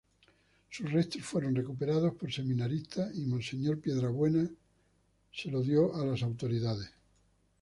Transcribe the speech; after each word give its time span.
Sus 0.71 0.91
restos 0.91 1.21
fueron 1.21 1.53
recuperados 1.53 2.15
por 2.15 2.33
seminaristas 2.33 3.15
y 3.15 3.27
monseñor 3.27 3.79
Piedrabuena 3.79 4.49
los 5.45 5.67
dio 5.67 5.93
a 5.95 6.03
las 6.03 6.23
autoridades. 6.23 6.89